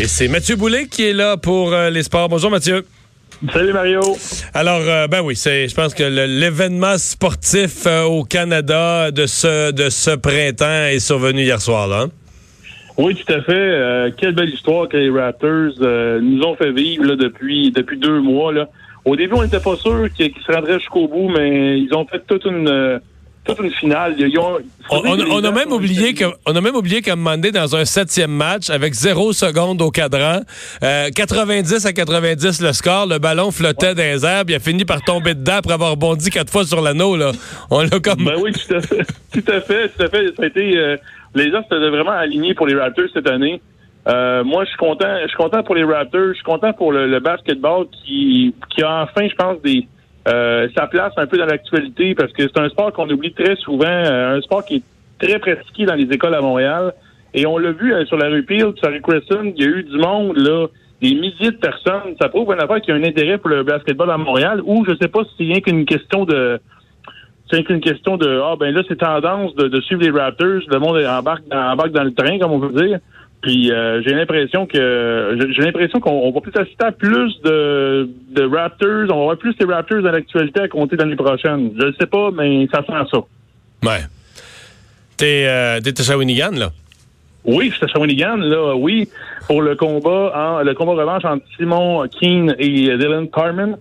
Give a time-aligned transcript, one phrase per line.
[0.00, 2.28] Et c'est Mathieu Boulet qui est là pour euh, les sports.
[2.28, 2.84] Bonjour Mathieu.
[3.52, 4.00] Salut Mario.
[4.54, 9.70] Alors, euh, ben oui, c'est, je pense que l'événement sportif euh, au Canada de ce,
[9.72, 12.02] de ce printemps est survenu hier soir, là.
[12.02, 12.10] hein?
[12.96, 13.52] Oui, tout à fait.
[13.52, 15.72] Euh, quelle belle histoire que les Raptors
[16.20, 18.52] nous ont fait vivre là, depuis depuis deux mois.
[18.52, 18.68] Là.
[19.04, 22.22] Au début, on n'était pas sûr qu'ils se rendraient jusqu'au bout, mais ils ont fait
[22.26, 23.00] toute une
[23.48, 24.14] toute une finale.
[24.18, 24.58] Ils ont-
[24.90, 27.84] On, on- on a même oublié que, on a même oublié qu'à donné, dans un
[27.84, 30.40] septième match, avec zéro seconde au cadran,
[30.82, 34.60] euh, 90 à 90 le score, le ballon flottait dans les airs, puis il a
[34.60, 37.32] fini par tomber dedans après avoir bondi quatre fois sur l'anneau, là.
[37.70, 38.24] On l'a comme...
[38.24, 39.04] Ben oui, tout à fait.
[39.32, 40.26] tout à fait, tout à fait.
[40.36, 40.96] Ça a été, euh,
[41.34, 43.60] les gens étaient vraiment alignés pour les Raptors cette année.
[44.08, 45.18] Euh, moi, je suis content.
[45.22, 46.28] Je suis content pour les Raptors.
[46.28, 49.86] Je suis content pour le, le basketball qui, qui a enfin, je pense, des
[50.26, 53.56] euh, sa place un peu dans l'actualité parce que c'est un sport qu'on oublie très
[53.56, 54.82] souvent, euh, un sport qui est
[55.18, 56.92] très pratiqué dans les écoles à Montréal.
[57.34, 59.64] Et on l'a vu euh, sur la rue Peel, sur la rue Crescent, il y
[59.64, 60.66] a eu du monde là,
[61.00, 62.14] des milliers de personnes.
[62.20, 64.60] Ça prouve une affaire qu'il y a un intérêt pour le basketball à Montréal.
[64.64, 66.60] Ou je sais pas si c'est rien qu'une question de
[67.50, 70.78] c'est qu'une question de ah ben là c'est tendance de, de suivre les Raptors, le
[70.78, 72.98] monde embarque embarque dans le train comme on veut dire.
[73.40, 78.08] Puis euh, j'ai l'impression que j'ai- l'impression qu'on on va plus assister à plus de,
[78.30, 81.70] de Raptors, on va voir plus les Raptors dans l'actualité à compter l'année prochaine.
[81.80, 83.18] Je ne sais pas, mais ça sent ça.
[83.88, 84.00] Ouais.
[85.16, 86.70] T'es, euh, t'es à Shawinigan, là?
[87.44, 89.08] Oui, c'est à Shawinigan, là, oui,
[89.46, 93.76] pour le combat, en, le combat revanche entre Simon Keane et Dylan Carmen.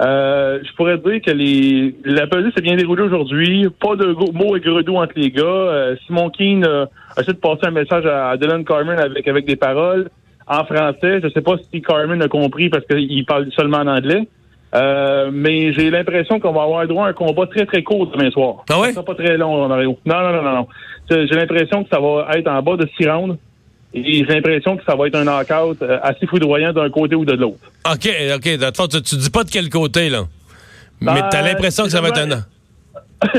[0.00, 3.68] Euh, je pourrais dire que les, la pesée s'est bien déroulée aujourd'hui.
[3.80, 5.42] Pas de mots et gredoux entre les gars.
[5.42, 6.86] Euh, Simon Keane euh,
[7.16, 10.10] a essayé de passer un message à, Dylan Carmen avec, avec des paroles
[10.46, 11.20] en français.
[11.22, 14.26] Je sais pas si Carmen a compris parce qu'il parle seulement en anglais.
[14.74, 18.30] Euh, mais j'ai l'impression qu'on va avoir droit à un combat très très court demain
[18.30, 18.64] soir.
[18.70, 18.88] Ah ouais?
[18.88, 19.98] Ça sera pas très long, Mario.
[20.06, 20.68] Non, non, non, non, non.
[21.10, 23.36] J'ai l'impression que ça va être en bas de six rounds.
[23.94, 27.24] Et j'ai l'impression que ça va être un knockout euh, assez foudroyant d'un côté ou
[27.24, 27.58] de l'autre.
[27.90, 28.74] OK, OK.
[28.74, 30.24] Fond, tu, tu dis pas de quel côté, là.
[31.00, 32.44] Mais Ben, t'as l'impression que ça va être un...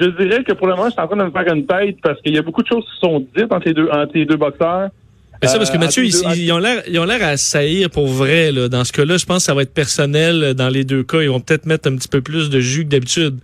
[0.00, 1.96] je dirais que pour le moment, je suis en train de me faire une tête
[2.02, 4.24] parce qu'il y a beaucoup de choses qui sont dites entre les deux, entre les
[4.26, 4.90] deux boxeurs.
[5.42, 8.06] Mais ça, parce que Euh, Mathieu, ils ont l'air, ils ont l'air à saillir pour
[8.06, 8.52] vrai.
[8.52, 8.68] Là.
[8.68, 11.20] Dans ce cas-là, je pense que ça va être personnel euh, dans les deux cas.
[11.22, 13.38] Ils vont peut-être mettre un petit peu plus de jus que d'habitude.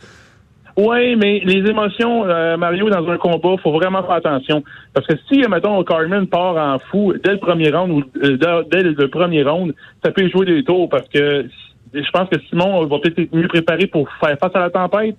[0.77, 4.63] Oui, mais les émotions, euh, Mario, dans un combat, faut vraiment faire attention.
[4.95, 8.83] Parce que si, mettons, Carmen part en fou dès le premier round ou euh, dès,
[8.83, 11.47] le premier round, ça peut jouer des tours parce que
[11.93, 15.17] je pense que Simon va peut-être être mieux préparé pour faire face à la tempête.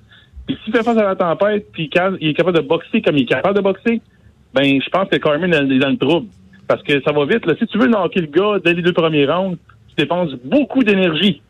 [0.47, 3.23] Puis s'il fait face à la tempête, puis il est capable de boxer comme il
[3.23, 4.01] est capable de boxer,
[4.53, 6.27] ben je pense que Carmen est dans le trouble.
[6.67, 7.45] Parce que ça va vite.
[7.45, 7.53] Là.
[7.59, 9.57] Si tu veux knocker le gars dès les deux premiers rounds,
[9.89, 11.41] tu dépenses beaucoup d'énergie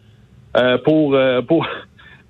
[0.58, 1.68] euh, pour, euh, pour,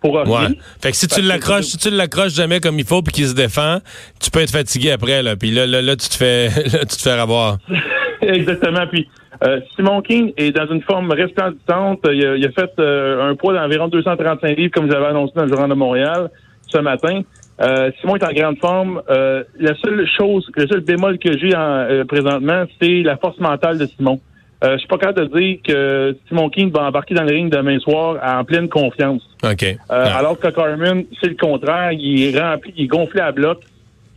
[0.02, 0.16] pour.
[0.16, 0.48] Ouais.
[0.82, 3.36] Fait que si tu l'accroches, si tu l'accroches jamais comme il faut puis qu'il se
[3.36, 3.80] défend,
[4.20, 5.36] tu peux être fatigué après, là.
[5.36, 7.58] Puis là, là, là, tu te fais, là, tu te fais avoir.
[8.22, 8.86] Exactement.
[8.92, 9.08] Puis
[9.44, 12.00] euh, Simon King est dans une forme resplendissante.
[12.12, 15.34] Il a, il a fait euh, un poids d'environ 235 livres, comme vous avez annoncé
[15.36, 16.30] dans le Journal de Montréal
[16.68, 17.22] ce matin.
[17.62, 19.02] Euh, Simon est en grande forme.
[19.10, 23.40] Euh, la seule chose, le seul bémol que j'ai en, euh, présentement, c'est la force
[23.40, 24.20] mentale de Simon.
[24.64, 27.52] Euh, je suis pas capable de dire que Simon King va embarquer dans le ring
[27.52, 29.22] demain soir en pleine confiance.
[29.44, 29.64] OK.
[29.64, 30.18] Euh, Ah.
[30.20, 31.92] Alors que Carmen, c'est le contraire.
[31.94, 33.60] Il est rempli, il est gonflé à bloc.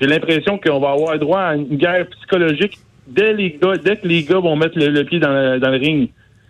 [0.00, 4.06] J'ai l'impression qu'on va avoir droit à une guerre psychologique dès les gars, dès que
[4.06, 6.08] les gars vont mettre le, le pied dans le, dans le ring.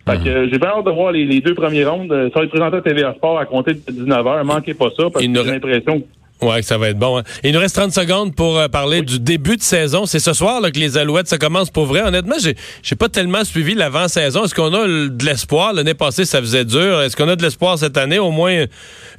[0.08, 2.12] Fait que euh, j'ai bien hâte de voir les, les deux premiers rounds.
[2.12, 4.42] Euh, Ça va être présenté à TVA Sport à compter de 19h.
[4.44, 6.04] Manquez pas ça parce que j'ai re- l'impression que
[6.40, 7.18] Que ça va être bon.
[7.18, 7.22] hein.
[7.42, 10.04] Il nous reste 30 secondes pour euh, parler du début de saison.
[10.04, 12.02] C'est ce soir là, que les Alouettes, ça commence pour vrai.
[12.02, 14.44] Honnêtement, j'ai j'ai pas tellement suivi l'avant-saison.
[14.44, 15.72] Est-ce qu'on a de l'espoir?
[15.72, 17.00] L'année passée, ça faisait dur.
[17.00, 18.18] Est-ce qu'on a de l'espoir cette année?
[18.18, 18.64] Au moins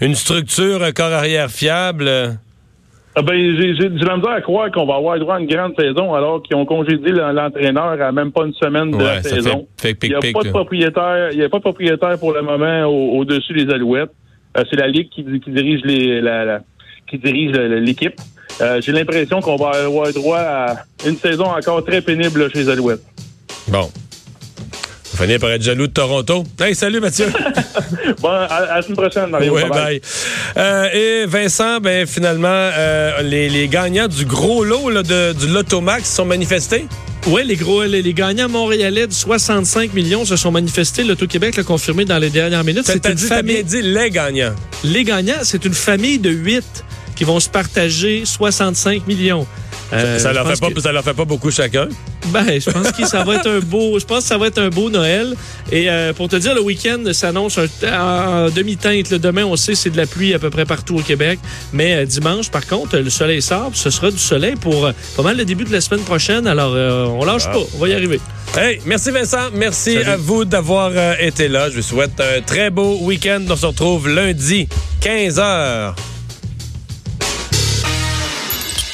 [0.01, 2.37] une structure, un corps arrière fiable?
[3.17, 5.47] Ah ben, j'ai j'ai de la misère à croire qu'on va avoir droit à une
[5.47, 9.23] grande saison alors qu'ils ont congédié l'entraîneur à même pas une semaine de Ouais, la
[9.23, 9.67] saison.
[9.79, 12.33] fait- fait il n'y a pas de propriétaire, il y a pas de propriétaire pour
[12.33, 14.11] le moment au- au-dessus des Alouettes.
[14.57, 16.59] Euh, c'est la ligue qui, qui dirige les, la, la-
[17.09, 18.19] qui dirige l'équipe.
[18.61, 20.75] Euh, j'ai l'impression qu'on va avoir droit à
[21.05, 23.03] une saison encore très pénible là, chez les Alouettes.
[23.67, 23.89] Bon.
[25.13, 26.43] On finit par être jaloux de Toronto.
[26.59, 27.27] Hey, salut Mathieu.
[28.21, 29.53] Bon, à, à la semaine prochaine, Mario.
[29.53, 29.69] Ouais, Bye-bye.
[29.71, 30.01] bye.
[30.57, 35.47] Euh, et Vincent, ben finalement, euh, les, les gagnants du gros lot là, de, du
[35.47, 36.85] Lotomax sont manifestés?
[37.27, 41.03] Oui, les gros, les, les gagnants montréalais de 65 millions se sont manifestés.
[41.03, 42.83] L'Auto-Québec l'a confirmé dans les dernières minutes.
[42.85, 44.53] C'est une dit, bien dit les gagnants.
[44.83, 46.83] Les gagnants, c'est une famille de huit
[47.15, 49.47] qui vont se partager 65 millions.
[49.93, 50.81] Euh, ça, leur fait pas, que...
[50.81, 51.87] ça leur fait pas beaucoup chacun.
[52.27, 54.57] Ben, je pense que ça va être un beau, je pense que ça va être
[54.57, 55.35] un beau Noël.
[55.71, 59.13] Et euh, pour te dire, le week-end s'annonce en demi-teinte.
[59.13, 61.39] Demain, on sait, c'est de la pluie à peu près partout au Québec.
[61.71, 63.71] Mais euh, dimanche, par contre, le soleil sort.
[63.73, 66.47] Ce sera du soleil pour pas mal le début de la semaine prochaine.
[66.47, 67.53] Alors, on lâche ah.
[67.53, 67.63] pas.
[67.75, 68.19] On va y arriver.
[68.57, 69.49] Hey, merci Vincent.
[69.53, 70.09] Merci Salut.
[70.09, 71.69] à vous d'avoir été là.
[71.69, 73.43] Je vous souhaite un très beau week-end.
[73.49, 74.67] On se retrouve lundi,
[75.01, 76.14] 15 h.